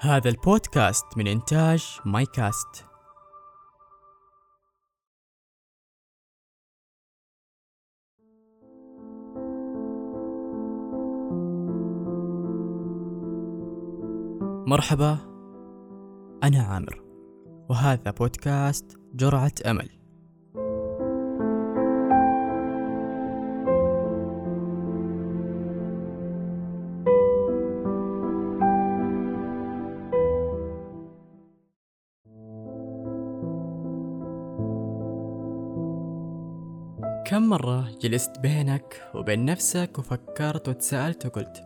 [0.00, 2.84] هذا البودكاست من إنتاج مايكاست.
[14.66, 15.18] مرحبا
[16.42, 17.02] أنا عامر
[17.70, 19.97] وهذا بودكاست جرعة أمل.
[37.48, 41.64] مرة جلست بينك وبين نفسك وفكرت وتساءلت وقلت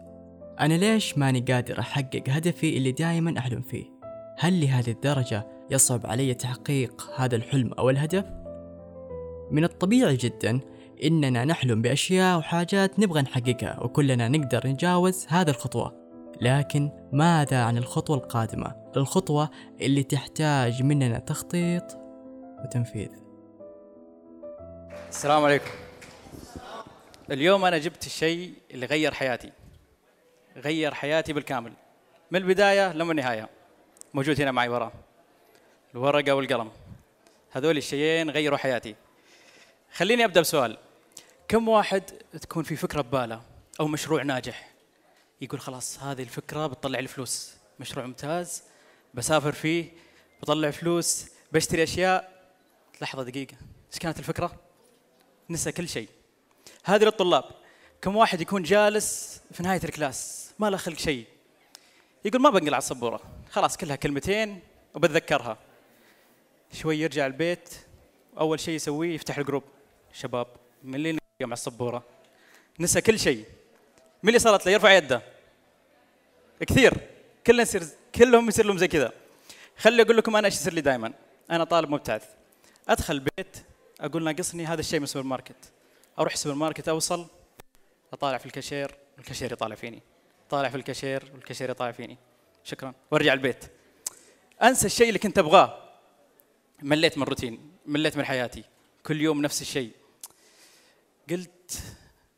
[0.61, 3.85] أنا ليش ماني قادر أحقق هدفي اللي دائما أحلم فيه؟
[4.39, 8.25] هل لهذه الدرجة يصعب علي تحقيق هذا الحلم أو الهدف؟
[9.51, 10.61] من الطبيعي جدا
[11.05, 15.95] إننا نحلم بأشياء وحاجات نبغى نحققها وكلنا نقدر نجاوز هذه الخطوة
[16.41, 21.85] لكن ماذا عن الخطوة القادمة؟ الخطوة اللي تحتاج مننا تخطيط
[22.65, 23.22] وتنفيذ
[25.13, 25.71] السلام عليكم.
[27.31, 29.53] اليوم أنا جبت الشيء اللي غير حياتي.
[30.57, 31.73] غير حياتي بالكامل.
[32.31, 33.49] من البداية لما النهاية.
[34.15, 34.93] موجود هنا معي وراه
[35.95, 36.71] الورقة والقلم.
[37.51, 38.95] هذول الشيئين غيروا حياتي.
[39.95, 40.79] خليني أبدأ بسؤال.
[41.49, 42.03] كم واحد
[42.41, 43.43] تكون في فكرة ببالة
[43.81, 44.71] أو مشروع ناجح؟
[45.41, 47.55] يقول خلاص هذه الفكرة بتطلع لي فلوس.
[47.81, 48.63] مشروع ممتاز
[49.15, 49.91] بسافر فيه
[50.43, 52.33] بطلع فلوس بشتري أشياء.
[53.01, 53.57] لحظة دقيقة.
[53.93, 54.72] إيش كانت الفكرة؟
[55.53, 56.09] نسى كل شيء.
[56.85, 57.45] هذه للطلاب.
[58.03, 61.27] كم واحد يكون جالس في نهاية ال class؟ ما له خلق شيء.
[62.25, 64.61] يقول ما بنقل على السبوره خلاص كلها كلمتين
[64.95, 65.59] وبتذكرها.
[66.73, 67.69] شوي يرجع البيت.
[68.39, 69.63] أول شيء يسويه يفتح ال group.
[70.13, 70.47] شباب
[70.83, 72.05] من اللي نقل مع السبوره
[72.81, 73.45] نسى كل شيء.
[74.23, 75.23] من اللي صارت له؟ يرفع يده.
[76.61, 76.95] كثير.
[77.47, 77.83] كلنا يصير
[78.15, 79.13] كلهم يصير لهم زي كذا.
[79.77, 81.13] خلي أقول لكم أنا إيش يصير لي دائما
[81.51, 82.25] أنا طالب مبتعث.
[82.89, 83.57] أدخل البيت.
[84.03, 85.73] أقول ناقصني هذا الشيء من السوبر ماركت
[86.19, 87.27] أروح السوبر ماركت أوصل
[88.13, 90.03] أطالع في الكاشير والكاشير يطالع فيني.
[90.51, 92.19] طالع في الكاشير والكاشير يطالع فيني.
[92.65, 92.95] شكرا.
[93.11, 93.65] وأرجع البيت.
[94.63, 95.93] أنسى الشيء اللي كنت أبغاه.
[96.83, 98.65] مليت من الروتين مليت من حياتي.
[99.07, 99.93] كل يوم نفس الشيء.
[101.31, 101.83] قلت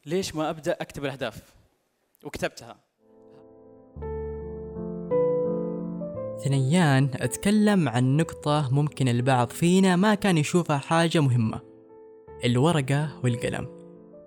[0.06, 1.43] ليش ما أبدأ أكتب الأهداف؟
[2.22, 2.77] وكتبتها.
[6.44, 11.60] ثنيان أتكلم عن نقطة ممكن البعض فينا ما كان يشوفها حاجة مهمة.
[12.44, 13.69] الورقة والقلم.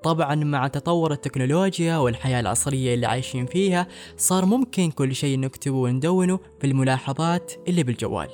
[0.03, 6.39] طبعا مع تطور التكنولوجيا والحياة العصرية اللي عايشين فيها صار ممكن كل شيء نكتبه وندونه
[6.59, 8.29] في الملاحظات اللي بالجوال.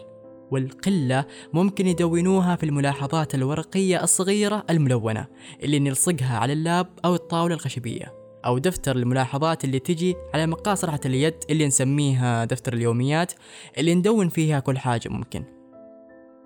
[0.52, 5.28] والقلة ممكن يدونوها في الملاحظات الورقية الصغيرة الملونة
[5.64, 8.23] اللي نلصقها على اللاب أو الطاولة الخشبية.
[8.46, 13.34] أو دفتر الملاحظات اللي تجي على مقاس راحة اليد اللي نسميها دفتر اليوميات
[13.78, 15.44] اللي ندون فيها كل حاجة ممكن.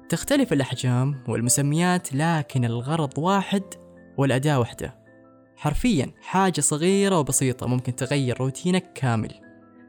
[0.09, 3.63] تختلف الأحجام والمسميات لكن الغرض واحد
[4.17, 4.95] والأداة واحدة.
[5.55, 9.33] حرفيا حاجة صغيرة وبسيطة ممكن تغير روتينك كامل.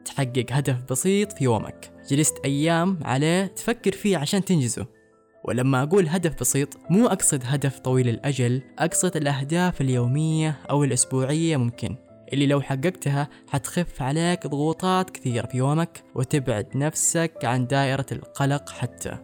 [0.05, 1.91] تحقق هدف بسيط في يومك.
[2.09, 4.98] جلست أيام عليه تفكر فيه عشان تنجزه.
[5.43, 11.95] ولما أقول هدف بسيط مو أقصد هدف طويل الأجل أقصد الأهداف اليومية أو الأسبوعية ممكن.
[12.33, 19.17] اللي لو حققتها حتخف عليك ضغوطات كثير في يومك وتبعد نفسك عن دائرة القلق حتى.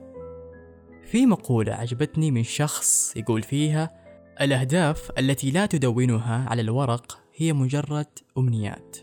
[1.12, 3.92] في مقولة عجبتني من شخص يقول فيها
[4.42, 8.98] الأهداف التي لا تدونها على الورق هي مجرد أمنيات.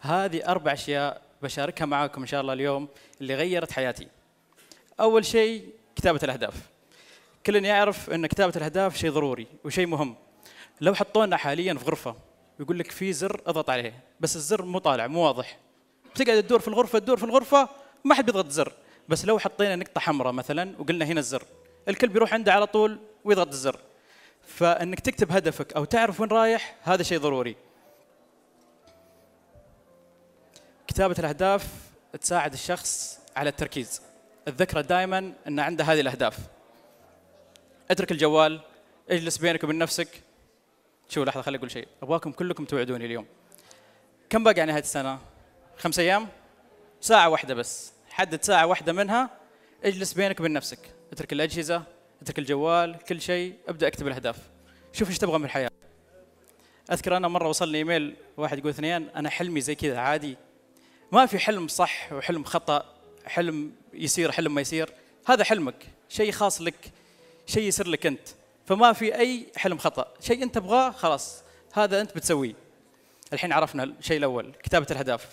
[0.00, 2.88] هذه أربع أشياء بشاركها معاكم إن شاء الله اليوم
[3.20, 4.17] اللي غيرت حياتي.
[5.00, 6.54] أول شيء كتابة الأهداف.
[7.46, 10.16] كلنا يعرف أن كتابة الأهداف شيء ضروري وشيء مهم.
[10.80, 12.16] لو حطونا حاليا في غرفة
[12.58, 15.58] ويقول لك في زر أضغط عليه بس الزر مو طالع مو واضح.
[16.14, 17.68] بتقعد تدور في الغرفة تدور في الغرفة
[18.04, 18.72] ما حد بيضغط زر.
[19.08, 21.42] بس لو حطينا نقطة حمراء مثلا وقلنا هنا الزر
[21.88, 23.80] الكل بيروح عنده على طول ويضغط الزر.
[24.42, 27.56] فأنك تكتب هدفك أو تعرف وين رايح هذا شيء ضروري.
[30.86, 31.66] كتابة الأهداف
[32.20, 34.02] تساعد الشخص على التركيز.
[34.48, 36.38] الذكرى دائما أن عنده هذه الأهداف.
[37.90, 38.60] اترك الجوال
[39.10, 40.08] اجلس بينك وبين نفسك.
[41.08, 41.88] شو لحظة خلي أقول شيء.
[42.02, 43.26] أبغاكم كلكم توعدوني اليوم.
[44.30, 45.18] كم باقي على نهاية السنة؟
[45.76, 46.28] خمس أيام؟
[47.00, 47.92] ساعة واحدة بس.
[48.10, 49.30] حدد ساعة واحدة منها.
[49.84, 50.78] اجلس بينك وبين نفسك.
[51.12, 51.82] اترك الأجهزة
[52.22, 53.54] اترك الجوال كل شيء.
[53.68, 54.36] أبدأ أكتب الأهداف.
[54.92, 55.70] شوف إيش تبغى من الحياة.
[56.92, 60.36] أذكر أنا مرة وصلني إيميل واحد يقول ثنيان أنا حلمي زي كذا عادي.
[61.12, 62.97] ما في حلم صح وحلم خطأ.
[63.28, 64.90] حلم يصير حلم ما يصير
[65.26, 65.86] هذا حلمك.
[66.08, 66.92] شيء خاص لك
[67.46, 68.28] شيء يصير لك أنت.
[68.66, 70.14] فما في أي حلم خطأ.
[70.20, 71.42] شيء أنت تبغاه خلاص.
[71.72, 72.54] هذا أنت بتسويه.
[73.32, 75.28] الحين عرفنا الشيء الأول كتابة الأهداف.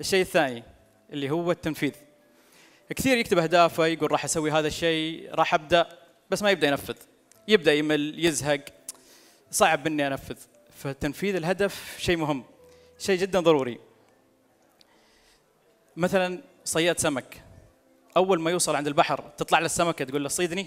[0.00, 0.62] الشيء الثاني
[1.12, 1.92] اللي هو التنفيذ.
[2.96, 5.98] كثير يكتب أهدافه يقول راح أسوي هذا الشيء راح أبدأ.
[6.30, 6.96] بس ما يبدأ ينفذ.
[7.48, 8.64] يبدأ يمل يزهق.
[9.50, 10.36] صعب إني أنفذ.
[10.76, 12.44] فتنفيذ الهدف شيء مهم
[12.98, 13.80] شيء جدا ضروري.
[15.96, 17.42] مثلا صياد سمك.
[18.16, 20.66] أول ما يوصل عند البحر تطلع له السمكة تقول له صيدني.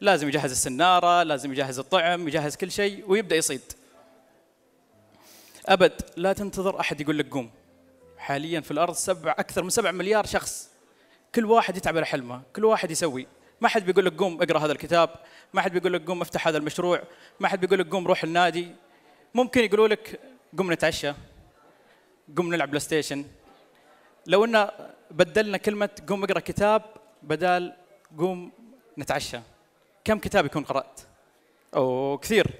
[0.00, 3.60] لازم يجهز السنارة لازم يجهز الطعم يجهز كل شيء ويبدأ يصيد.
[5.66, 7.50] أبد لا تنتظر أحد يقول لك قوم.
[8.18, 10.68] حاليا في الأرض سبع أكثر من سبع مليار شخص.
[11.34, 13.26] كل واحد يتعب على حلمه كل واحد يسوي.
[13.60, 15.10] ما حد بيقول لك قوم اقرأ هذا الكتاب
[15.54, 17.02] ما حد بيقول لك قوم افتح هذا المشروع
[17.40, 18.68] ما حد بيقول لك قوم روح النادي.
[19.34, 20.20] ممكن يقولوا لك
[20.58, 21.12] قوم نتعشى
[22.36, 23.24] قوم نلعب بلاي ستيشن.
[24.26, 24.68] لو إن
[25.10, 26.82] بدلنا كلمة قوم اقرأ كتاب
[27.22, 27.72] بدال
[28.18, 28.52] قوم
[28.98, 29.38] نتعشى.
[30.04, 31.00] كم كتاب يكون قرأت؟
[31.76, 32.50] أو كثير.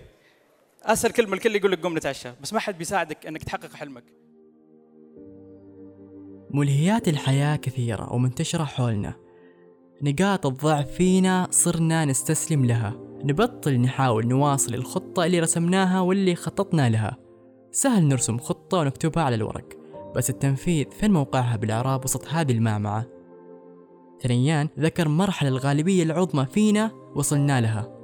[0.83, 4.05] أسهل كلمة الكل يقول لك قوم نتعشى بس ما حد بيساعدك إنك تحقق حلمك.
[6.51, 9.15] ملهيات الحياة كثيرة ومنتشرة حولنا.
[10.03, 12.95] نقاط الضعف فينا صرنا نستسلم لها.
[13.25, 17.17] نبطل نحاول نواصل الخطة اللي رسمناها واللي خططنا لها.
[17.71, 19.84] سهل نرسم خطة ونكتبها على الورق.
[20.17, 23.07] بس التنفيذ فين موقعها بالإعراب وسط هذه المعمعة؟
[24.23, 27.95] ثنيان ذكر مرحلة الغالبية العظمى فينا وصلنا لها.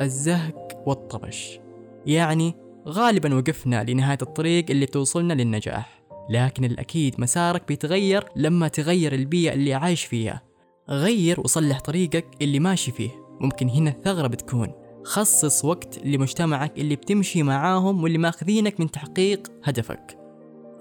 [0.00, 1.60] الزهق والطرش.
[2.06, 2.54] يعني
[2.88, 6.04] غالبا وقفنا لنهاية الطريق اللي توصلنا للنجاح.
[6.30, 10.42] لكن الأكيد مسارك بيتغير لما تغير البيئة اللي عايش فيها.
[10.88, 13.10] غير وصلح طريقك اللي ماشي فيه.
[13.40, 14.72] ممكن هنا الثغرة بتكون.
[15.04, 20.23] خصص وقت لمجتمعك اللي بتمشي معاهم واللي ماخذينك من تحقيق هدفك.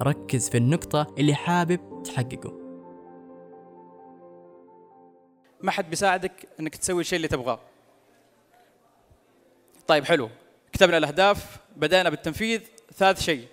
[0.02, 2.60] ركز في النقطة اللي حابب تحققه.
[5.62, 7.60] ما حد بيساعدك إنك تسوي الشيء اللي تبغاه.
[9.88, 10.30] طيب حلو.
[10.72, 12.62] كتبنا الأهداف بدأنا بالتنفيذ.
[12.94, 13.48] ثالث شيء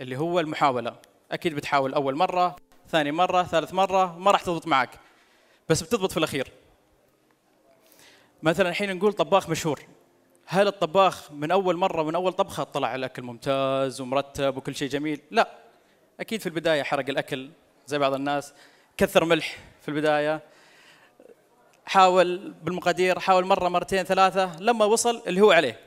[0.00, 0.96] اللي هو المحاولة.
[1.32, 2.56] أكيد بتحاول أول مرة
[2.88, 4.90] ثاني مرة ثالث مرة ما راح تضبط معك
[5.68, 6.52] بس بتضبط في الأخير.
[8.42, 9.80] مثلا الحين نقول طباخ مشهور.
[10.46, 15.20] هل الطباخ من أول مرة من أول طبخة طلع الأكل ممتاز ومرتب وكل شيء جميل؟
[15.30, 15.61] لا.
[16.20, 17.50] أكيد في البداية حرق الأكل
[17.86, 18.52] زي بعض الناس
[18.96, 20.40] كثر ملح في البداية
[21.86, 25.80] حاول بالمقادير حاول مرة مرتين ثلاثة لما وصل اللي هو عليه.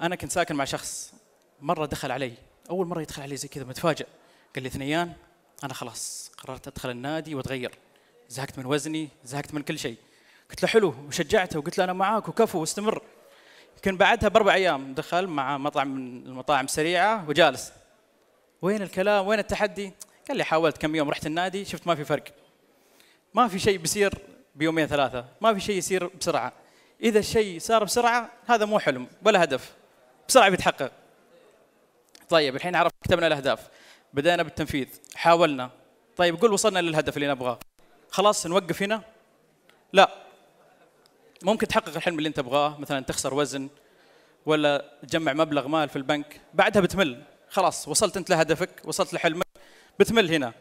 [0.00, 1.14] أنا كنت ساكن مع شخص
[1.60, 2.32] مرة دخل علي
[2.70, 4.06] أول مرة يدخل علي زي كذا متفاجئ.
[4.54, 5.12] قال لي ثنيان
[5.64, 7.78] أنا خلاص قررت أدخل النادي وأتغير.
[8.28, 9.96] زهقت من وزني زهقت من كل شيء.
[10.50, 13.02] قلت له حلو وشجعته وقلت له أنا معاك وكفو واستمر.
[13.76, 17.72] يمكن بعدها بأربع أيام دخل مع مطعم من المطاعم السريعه وجالس.
[18.66, 19.92] وين الكلام؟ وين التحدي؟
[20.28, 22.24] قال لي حاولت كم يوم رحت النادي شفت ما في فرق.
[23.34, 24.14] ما في شيء بيصير
[24.54, 26.52] بيومين ثلاثة ما في شيء يصير بسرعة.
[27.02, 29.74] إذا الشيء صار بسرعة هذا مو حلم ولا هدف.
[30.28, 30.92] بسرعة بيتحقق.
[32.28, 33.68] طيب الحين عرفت كتبنا الأهداف.
[34.12, 34.88] بدأنا بالتنفيذ.
[35.14, 35.70] حاولنا.
[36.16, 37.58] طيب قول وصلنا للهدف اللي نبغاه.
[38.10, 39.02] خلاص نوقف هنا؟
[39.92, 40.10] لا.
[41.42, 43.68] ممكن تحقق الحلم اللي أنت تبغاه مثلا تخسر وزن
[44.46, 46.40] ولا تجمع مبلغ مال في البنك.
[46.54, 47.22] بعدها بتمل.
[47.56, 49.46] خلاص وصلت أنت لهدفك وصلت لحلمك
[50.00, 50.52] بتمل هنا.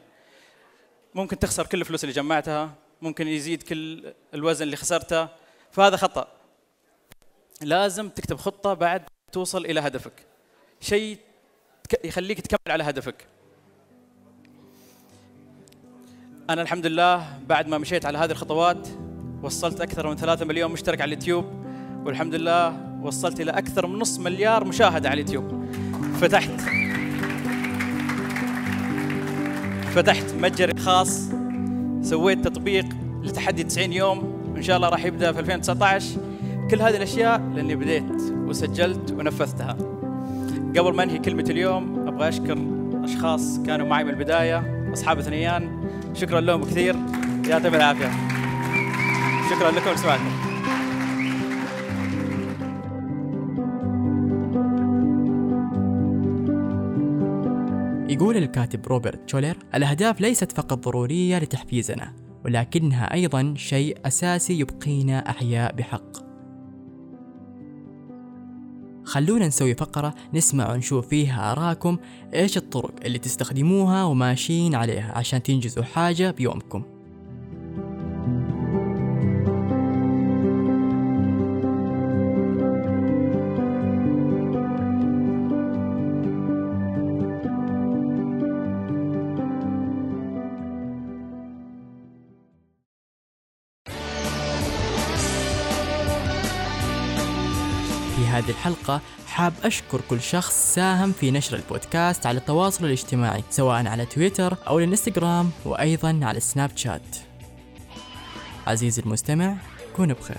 [1.16, 5.28] ممكن تخسر كل الفلوس اللي جمعتها ممكن يزيد كل الوزن اللي خسرته
[5.72, 6.28] فهذا خطأ.
[7.62, 10.14] لازم تكتب خطة بعد توصل إلى هدفك.
[10.82, 11.18] شيء
[12.04, 13.28] يخليك تكمل على هدفك.
[16.50, 18.88] أنا الحمد لله بعد ما مشيت على هذه الخطوات
[19.44, 21.46] وصلت أكثر من ثلاثة مليون مشترك على اليوتيوب
[22.06, 25.66] والحمد لله وصلت إلى أكثر من نصف مليار مشاهدة على اليوتيوب.
[26.22, 26.85] فتحت.
[29.96, 31.30] فتحت متجر خاص
[32.02, 32.86] سويت تطبيق
[33.24, 36.06] لتحدي 90 يوم وإن شاء الله راح يبدأ في 2019
[36.72, 39.78] كل هذه الأشياء لأني بديت وسجلت ونفذتها.
[40.78, 42.58] قبل ما أنهي كلمة اليوم أبغى أشكر
[43.04, 46.96] أشخاص كانوا معي من البداية أصحاب ثنيان شكرا لهم كثير.
[47.48, 48.12] يعطيهم العافية.
[49.50, 50.35] شكرا لكم لسماعكم
[58.10, 62.14] يقول الكاتب روبرت شولر الأهداف ليست فقط ضرورية لتحفيزنا
[62.46, 66.26] ولكنها أيضا شيء أساسي يبقينا أحياء بحق.
[69.04, 71.98] خلونا نسوي فقرة نسمع ونشوف فيها آراءكم
[72.34, 76.84] إيش الطرق اللي تستخدموها وماشيين عليها عشان تنجزوا حاجة بيومكم.
[98.46, 104.06] هذه الحلقة حاب أشكر كل شخص ساهم في نشر البودكاست على التواصل الاجتماعي سواء على
[104.06, 107.16] تويتر أو الإنستغرام وأيضا على السناب شات.
[108.68, 109.56] عزيزي المستمع
[109.98, 110.38] كن بخير.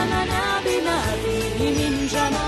[0.00, 2.40] عالمنا بما فيه من جمال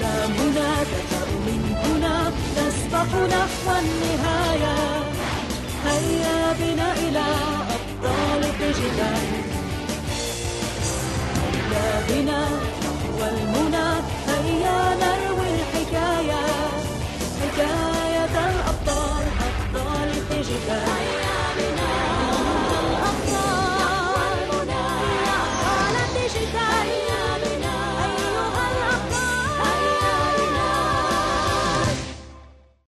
[0.00, 4.76] لا أحلامنا تفأ من هنا تسبح نحو النهاية
[5.86, 7.24] هيا بنا إلى
[7.74, 9.28] أبطال قجدان
[11.72, 12.40] هيا بنا